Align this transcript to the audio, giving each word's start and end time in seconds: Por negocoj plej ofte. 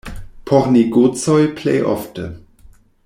Por 0.51 0.69
negocoj 0.77 1.37
plej 1.61 1.77
ofte. 1.93 2.27